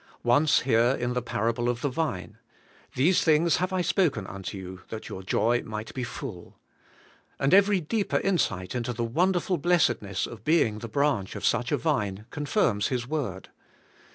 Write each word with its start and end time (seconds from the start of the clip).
Once 0.23 0.61
here 0.61 0.97
in 0.99 1.13
the 1.13 1.21
Parable 1.21 1.69
of 1.69 1.81
the 1.81 1.87
Vine: 1.87 2.39
^ 2.95 2.99
Tliese 2.99 3.21
things 3.21 3.57
have 3.57 3.71
I 3.71 3.83
spohen 3.83 4.25
unto 4.27 4.57
you 4.57 4.81
that 4.89 5.09
your 5.09 5.21
joy 5.21 5.61
might 5.61 5.95
he 5.95 6.03
full 6.03 6.57
j^ 6.57 7.33
and 7.37 7.53
every 7.53 7.81
deeper 7.81 8.17
insight 8.19 8.73
into 8.73 8.93
the 8.93 9.03
wonderful 9.03 9.59
blessedness 9.59 10.25
of 10.25 10.43
being 10.43 10.79
the 10.79 10.87
branch 10.89 11.35
of 11.35 11.45
such 11.45 11.71
a 11.71 11.77
Vine 11.77 12.25
confirms 12.31 12.87
His 12.87 13.07
Word. 13.07 13.49